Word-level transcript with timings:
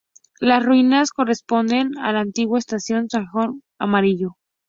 Las 0.39 0.65
ruinas 0.65 1.11
corresponden 1.11 1.91
a 1.99 2.11
la 2.11 2.21
antigua 2.21 2.57
estación 2.57 3.07
Zanjón 3.07 3.61
Amarillo. 3.77 4.35